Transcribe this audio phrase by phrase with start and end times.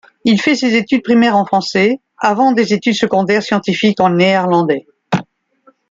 [0.25, 4.87] Il fait ses études primaires en français, avant des études secondaires scientifiques en néerlandais.